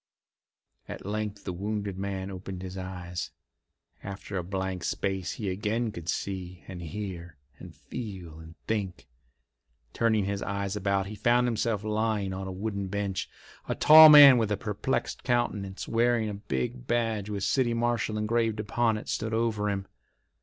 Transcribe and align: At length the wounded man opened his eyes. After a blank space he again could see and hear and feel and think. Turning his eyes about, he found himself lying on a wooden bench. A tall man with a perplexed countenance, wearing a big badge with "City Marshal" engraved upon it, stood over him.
At 0.89 1.05
length 1.05 1.43
the 1.43 1.53
wounded 1.53 1.95
man 1.95 2.31
opened 2.31 2.63
his 2.63 2.75
eyes. 2.75 3.29
After 4.01 4.35
a 4.35 4.43
blank 4.43 4.83
space 4.83 5.33
he 5.33 5.47
again 5.51 5.91
could 5.91 6.09
see 6.09 6.63
and 6.67 6.81
hear 6.81 7.37
and 7.59 7.75
feel 7.75 8.39
and 8.39 8.55
think. 8.65 9.07
Turning 9.93 10.25
his 10.25 10.41
eyes 10.41 10.75
about, 10.75 11.05
he 11.05 11.13
found 11.13 11.45
himself 11.45 11.83
lying 11.83 12.33
on 12.33 12.47
a 12.47 12.51
wooden 12.51 12.87
bench. 12.87 13.29
A 13.69 13.75
tall 13.75 14.09
man 14.09 14.39
with 14.39 14.51
a 14.51 14.57
perplexed 14.57 15.23
countenance, 15.23 15.87
wearing 15.87 16.27
a 16.29 16.33
big 16.33 16.87
badge 16.87 17.29
with 17.29 17.43
"City 17.43 17.75
Marshal" 17.75 18.17
engraved 18.17 18.59
upon 18.59 18.97
it, 18.97 19.07
stood 19.07 19.35
over 19.35 19.69
him. 19.69 19.85